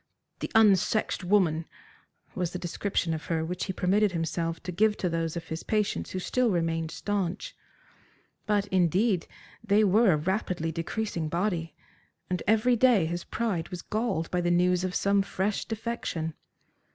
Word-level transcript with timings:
"The 0.39 0.49
unsexed 0.55 1.23
woman," 1.23 1.67
was 2.33 2.53
the 2.53 2.57
description 2.57 3.13
of 3.13 3.25
her 3.25 3.45
which 3.45 3.65
he 3.65 3.71
permitted 3.71 4.13
himself 4.13 4.59
to 4.63 4.71
give 4.71 4.97
to 4.97 5.09
those 5.09 5.37
of 5.37 5.49
his 5.49 5.61
patients 5.61 6.09
who 6.09 6.17
still 6.17 6.49
remained 6.49 6.89
staunch. 6.89 7.55
But, 8.47 8.65
indeed, 8.69 9.27
they 9.63 9.83
were 9.83 10.13
a 10.13 10.17
rapidly 10.17 10.71
decreasing 10.71 11.29
body, 11.29 11.75
and 12.31 12.41
every 12.47 12.75
day 12.75 13.05
his 13.05 13.23
pride 13.23 13.69
was 13.69 13.83
galled 13.83 14.31
by 14.31 14.41
the 14.41 14.49
news 14.49 14.83
of 14.83 14.95
some 14.95 15.21
fresh 15.21 15.65
defection. 15.65 16.33